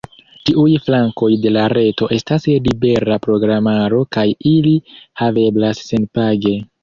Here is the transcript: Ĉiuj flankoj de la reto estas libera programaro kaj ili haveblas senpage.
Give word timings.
Ĉiuj 0.49 0.69
flankoj 0.85 1.27
de 1.43 1.51
la 1.57 1.65
reto 1.77 2.07
estas 2.17 2.47
libera 2.69 3.19
programaro 3.27 4.01
kaj 4.17 4.25
ili 4.53 4.75
haveblas 5.23 5.85
senpage. 5.91 6.57